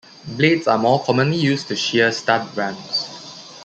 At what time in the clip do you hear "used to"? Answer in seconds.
1.37-1.75